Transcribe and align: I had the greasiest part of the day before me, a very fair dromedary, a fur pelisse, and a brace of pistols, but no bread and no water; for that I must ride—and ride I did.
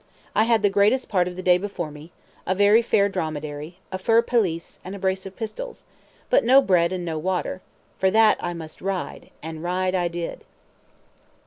I 0.33 0.45
had 0.45 0.63
the 0.63 0.69
greasiest 0.71 1.09
part 1.09 1.27
of 1.27 1.35
the 1.35 1.43
day 1.43 1.59
before 1.59 1.91
me, 1.91 2.11
a 2.47 2.55
very 2.55 2.81
fair 2.81 3.07
dromedary, 3.07 3.77
a 3.91 3.99
fur 3.99 4.23
pelisse, 4.23 4.79
and 4.83 4.95
a 4.95 4.97
brace 4.97 5.27
of 5.27 5.35
pistols, 5.35 5.85
but 6.31 6.43
no 6.43 6.59
bread 6.59 6.91
and 6.91 7.05
no 7.05 7.19
water; 7.19 7.61
for 7.99 8.09
that 8.09 8.39
I 8.43 8.55
must 8.55 8.81
ride—and 8.81 9.61
ride 9.61 9.93
I 9.93 10.07
did. 10.07 10.43